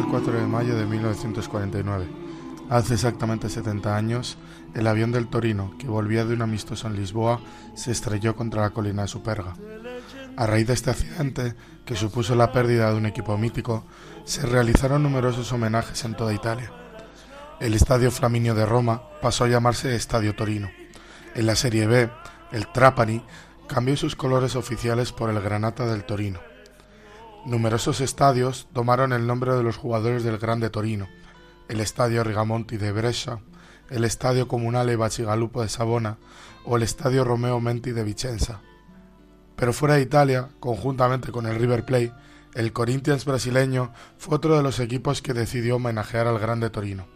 el 0.00 0.06
4 0.06 0.32
de 0.32 0.46
mayo 0.46 0.76
de 0.76 0.86
1949. 0.86 2.06
Hace 2.70 2.94
exactamente 2.94 3.50
70 3.50 3.94
años, 3.94 4.38
el 4.74 4.86
avión 4.86 5.12
del 5.12 5.28
Torino, 5.28 5.74
que 5.78 5.88
volvía 5.88 6.24
de 6.24 6.32
un 6.32 6.40
amistoso 6.40 6.86
en 6.86 6.96
Lisboa, 6.96 7.40
se 7.74 7.92
estrelló 7.92 8.34
contra 8.34 8.62
la 8.62 8.70
colina 8.70 9.02
de 9.02 9.08
Superga. 9.08 9.54
A 10.36 10.46
raíz 10.46 10.66
de 10.68 10.72
este 10.72 10.90
accidente, 10.90 11.54
que 11.84 11.96
supuso 11.96 12.34
la 12.34 12.50
pérdida 12.50 12.90
de 12.90 12.96
un 12.96 13.04
equipo 13.04 13.36
mítico, 13.36 13.84
se 14.24 14.46
realizaron 14.46 15.02
numerosos 15.02 15.52
homenajes 15.52 16.02
en 16.06 16.14
toda 16.14 16.32
Italia. 16.32 16.72
El 17.60 17.74
Estadio 17.74 18.10
Flaminio 18.10 18.54
de 18.54 18.64
Roma 18.64 19.02
pasó 19.20 19.44
a 19.44 19.48
llamarse 19.48 19.94
Estadio 19.94 20.34
Torino. 20.34 20.70
En 21.34 21.44
la 21.44 21.56
Serie 21.56 21.86
B, 21.86 22.08
el 22.52 22.68
Trapani 22.68 23.22
cambió 23.68 23.98
sus 23.98 24.16
colores 24.16 24.56
oficiales 24.56 25.12
por 25.12 25.28
el 25.28 25.40
Granata 25.42 25.84
del 25.84 26.04
Torino. 26.04 26.40
Numerosos 27.46 28.02
estadios 28.02 28.68
tomaron 28.74 29.14
el 29.14 29.26
nombre 29.26 29.54
de 29.54 29.62
los 29.62 29.78
jugadores 29.78 30.24
del 30.24 30.36
Grande 30.36 30.68
Torino, 30.68 31.08
el 31.68 31.80
Estadio 31.80 32.22
Rigamonti 32.22 32.76
de 32.76 32.92
Brescia, 32.92 33.40
el 33.88 34.04
Estadio 34.04 34.46
Comunale 34.46 34.94
Bacigalupo 34.96 35.62
de 35.62 35.70
Savona 35.70 36.18
o 36.66 36.76
el 36.76 36.82
Estadio 36.82 37.24
Romeo 37.24 37.58
Menti 37.58 37.92
de 37.92 38.04
Vicenza. 38.04 38.60
Pero 39.56 39.72
fuera 39.72 39.94
de 39.94 40.02
Italia, 40.02 40.50
conjuntamente 40.60 41.32
con 41.32 41.46
el 41.46 41.56
River 41.56 41.86
Plate, 41.86 42.12
el 42.54 42.74
Corinthians 42.74 43.24
brasileño 43.24 43.92
fue 44.18 44.36
otro 44.36 44.56
de 44.56 44.62
los 44.62 44.78
equipos 44.78 45.22
que 45.22 45.32
decidió 45.32 45.76
homenajear 45.76 46.26
al 46.26 46.38
Grande 46.38 46.68
Torino. 46.68 47.06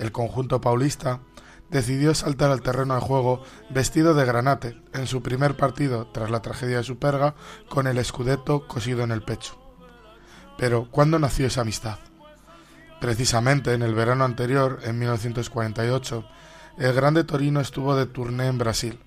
El 0.00 0.10
conjunto 0.10 0.60
paulista 0.60 1.20
decidió 1.70 2.14
saltar 2.14 2.50
al 2.50 2.62
terreno 2.62 2.94
de 2.94 3.00
juego 3.00 3.42
vestido 3.70 4.14
de 4.14 4.24
granate 4.24 4.80
en 4.92 5.06
su 5.06 5.22
primer 5.22 5.56
partido 5.56 6.08
tras 6.12 6.30
la 6.30 6.42
tragedia 6.42 6.78
de 6.78 6.84
Superga 6.84 7.34
con 7.68 7.86
el 7.86 7.98
escudeto 7.98 8.66
cosido 8.66 9.02
en 9.02 9.12
el 9.12 9.22
pecho. 9.22 9.58
Pero, 10.58 10.90
¿cuándo 10.90 11.18
nació 11.18 11.46
esa 11.46 11.62
amistad? 11.62 11.98
Precisamente 13.00 13.72
en 13.72 13.82
el 13.82 13.94
verano 13.94 14.24
anterior, 14.24 14.80
en 14.82 14.98
1948, 14.98 16.24
el 16.78 16.92
Grande 16.92 17.24
Torino 17.24 17.60
estuvo 17.60 17.96
de 17.96 18.06
tourné 18.06 18.46
en 18.46 18.58
Brasil. 18.58 19.00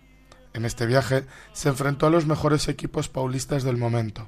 En 0.53 0.65
este 0.65 0.85
viaje 0.85 1.25
se 1.51 1.69
enfrentó 1.69 2.07
a 2.07 2.09
los 2.09 2.25
mejores 2.25 2.67
equipos 2.67 3.09
paulistas 3.09 3.63
del 3.63 3.77
momento. 3.77 4.27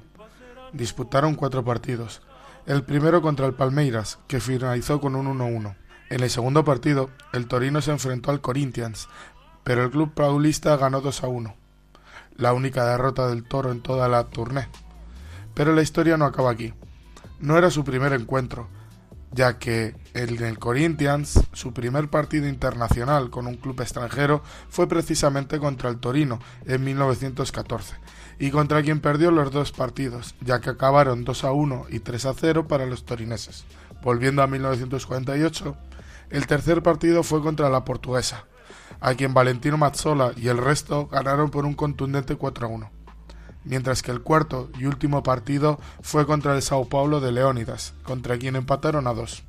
Disputaron 0.72 1.34
cuatro 1.34 1.64
partidos. 1.64 2.22
El 2.66 2.84
primero 2.84 3.22
contra 3.22 3.46
el 3.46 3.54
Palmeiras, 3.54 4.18
que 4.26 4.40
finalizó 4.40 5.00
con 5.00 5.14
un 5.14 5.26
1-1. 5.38 5.76
En 6.08 6.22
el 6.22 6.30
segundo 6.30 6.64
partido, 6.64 7.10
el 7.32 7.48
Torino 7.48 7.80
se 7.82 7.90
enfrentó 7.90 8.30
al 8.30 8.40
Corinthians, 8.40 9.08
pero 9.64 9.82
el 9.82 9.90
club 9.90 10.14
paulista 10.14 10.76
ganó 10.76 11.02
2-1. 11.02 11.54
La 12.36 12.52
única 12.52 12.84
derrota 12.84 13.26
del 13.26 13.42
Toro 13.42 13.72
en 13.72 13.80
toda 13.80 14.08
la 14.08 14.24
tournée. 14.24 14.68
Pero 15.54 15.74
la 15.74 15.82
historia 15.82 16.16
no 16.16 16.24
acaba 16.24 16.52
aquí. 16.52 16.74
No 17.40 17.58
era 17.58 17.70
su 17.70 17.82
primer 17.82 18.12
encuentro, 18.12 18.68
ya 19.32 19.58
que 19.58 19.96
en 20.14 20.42
el 20.44 20.58
Corinthians, 20.60 21.40
su 21.52 21.72
primer 21.72 22.08
partido 22.08 22.46
internacional 22.46 23.28
con 23.28 23.48
un 23.48 23.56
club 23.56 23.80
extranjero 23.80 24.42
fue 24.68 24.86
precisamente 24.86 25.58
contra 25.58 25.90
el 25.90 25.98
Torino 25.98 26.38
en 26.66 26.84
1914, 26.84 27.96
y 28.38 28.50
contra 28.50 28.82
quien 28.82 29.00
perdió 29.00 29.32
los 29.32 29.50
dos 29.50 29.72
partidos, 29.72 30.36
ya 30.40 30.60
que 30.60 30.70
acabaron 30.70 31.24
2 31.24 31.44
a 31.44 31.52
1 31.52 31.86
y 31.90 31.98
3 31.98 32.26
a 32.26 32.34
0 32.34 32.68
para 32.68 32.86
los 32.86 33.04
torineses. 33.04 33.64
Volviendo 34.02 34.42
a 34.42 34.46
1948, 34.46 35.76
el 36.30 36.46
tercer 36.46 36.82
partido 36.82 37.22
fue 37.22 37.42
contra 37.42 37.70
la 37.70 37.84
portuguesa, 37.84 38.44
a 39.00 39.14
quien 39.14 39.34
Valentino 39.34 39.76
Mazzola 39.76 40.32
y 40.36 40.48
el 40.48 40.58
resto 40.58 41.06
ganaron 41.06 41.50
por 41.50 41.64
un 41.64 41.74
contundente 41.74 42.36
4 42.36 42.66
a 42.66 42.70
1 42.70 42.90
mientras 43.66 44.02
que 44.02 44.12
el 44.12 44.22
cuarto 44.22 44.70
y 44.78 44.86
último 44.86 45.22
partido 45.22 45.78
fue 46.00 46.24
contra 46.24 46.54
el 46.54 46.62
Sao 46.62 46.88
Paulo 46.88 47.20
de 47.20 47.32
Leónidas, 47.32 47.92
contra 48.04 48.38
quien 48.38 48.56
empataron 48.56 49.06
a 49.06 49.12
dos. 49.12 49.42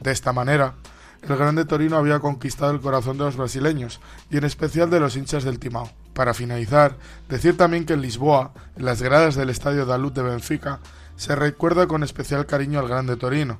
De 0.00 0.12
esta 0.12 0.32
manera, 0.32 0.74
el 1.22 1.36
Grande 1.36 1.66
Torino 1.66 1.96
había 1.96 2.20
conquistado 2.20 2.70
el 2.70 2.80
corazón 2.80 3.18
de 3.18 3.24
los 3.24 3.36
brasileños 3.36 4.00
y 4.30 4.38
en 4.38 4.44
especial 4.44 4.88
de 4.88 5.00
los 5.00 5.16
hinchas 5.16 5.44
del 5.44 5.58
Timao. 5.58 5.90
Para 6.14 6.34
finalizar, 6.34 6.96
decir 7.28 7.56
también 7.56 7.84
que 7.84 7.92
en 7.92 8.02
Lisboa, 8.02 8.52
en 8.76 8.84
las 8.84 9.02
gradas 9.02 9.34
del 9.34 9.50
Estadio 9.50 9.86
da 9.86 9.98
Luz 9.98 10.14
de 10.14 10.22
Benfica, 10.22 10.80
se 11.16 11.36
recuerda 11.36 11.86
con 11.86 12.02
especial 12.02 12.46
cariño 12.46 12.78
al 12.78 12.88
Grande 12.88 13.16
Torino, 13.16 13.58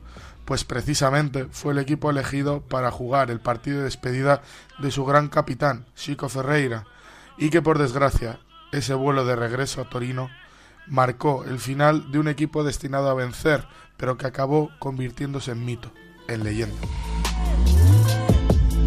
pues 0.51 0.65
precisamente 0.65 1.47
fue 1.53 1.75
el 1.75 1.79
equipo 1.79 2.11
elegido 2.11 2.61
para 2.63 2.91
jugar 2.91 3.31
el 3.31 3.39
partido 3.39 3.79
de 3.79 3.85
despedida 3.85 4.43
de 4.81 4.91
su 4.91 5.05
gran 5.05 5.29
capitán, 5.29 5.87
Chico 5.95 6.29
Ferreira, 6.29 6.87
y 7.39 7.51
que 7.51 7.63
por 7.63 7.79
desgracia 7.79 8.41
ese 8.73 8.95
vuelo 8.95 9.25
de 9.25 9.37
regreso 9.37 9.81
a 9.81 9.89
Torino 9.89 10.29
marcó 10.89 11.45
el 11.45 11.61
final 11.61 12.11
de 12.11 12.19
un 12.19 12.27
equipo 12.27 12.65
destinado 12.65 13.09
a 13.09 13.15
vencer, 13.15 13.65
pero 13.97 14.19
que 14.19 14.27
acabó 14.27 14.73
convirtiéndose 14.81 15.53
en 15.53 15.65
mito, 15.65 15.93
en 16.27 16.43
leyenda. 16.43 16.81